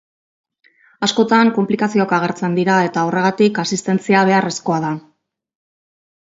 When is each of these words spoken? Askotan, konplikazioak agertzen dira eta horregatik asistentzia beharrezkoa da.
Askotan, 1.07 1.51
konplikazioak 1.57 2.15
agertzen 2.17 2.55
dira 2.61 2.77
eta 2.87 3.03
horregatik 3.11 3.61
asistentzia 3.65 4.25
beharrezkoa 4.31 4.81
da. 4.89 4.91